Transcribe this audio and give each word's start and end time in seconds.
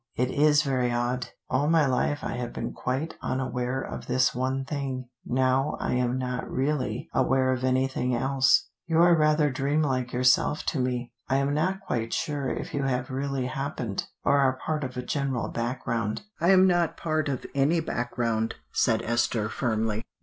It 0.15 0.31
is 0.31 0.63
very 0.63 0.91
odd: 0.91 1.27
all 1.47 1.69
my 1.69 1.85
life 1.85 2.23
I 2.23 2.35
have 2.37 2.53
been 2.53 2.73
quite 2.73 3.13
unaware 3.21 3.79
of 3.81 4.07
this 4.07 4.33
one 4.33 4.65
thing, 4.65 5.09
now 5.23 5.77
I 5.79 5.93
am 5.93 6.17
not 6.17 6.49
really 6.49 7.07
aware 7.13 7.53
of 7.53 7.63
anything 7.63 8.15
else. 8.15 8.67
You 8.87 8.97
are 8.97 9.15
rather 9.15 9.51
dream 9.51 9.83
like 9.83 10.11
yourself 10.11 10.63
to 10.73 10.79
me: 10.79 11.13
I 11.29 11.35
am 11.35 11.53
not 11.53 11.81
quite 11.81 12.13
sure 12.13 12.49
if 12.49 12.73
you 12.73 12.81
have 12.85 13.11
really 13.11 13.45
happened, 13.45 14.07
or 14.23 14.39
are 14.39 14.57
part 14.65 14.83
of 14.83 14.97
a 14.97 15.03
general 15.03 15.49
background." 15.49 16.23
"I 16.39 16.49
am 16.49 16.65
not 16.65 16.97
part 16.97 17.29
of 17.29 17.45
any 17.53 17.79
background," 17.79 18.55
said 18.71 19.03
Esther 19.03 19.49
firmly. 19.49 20.01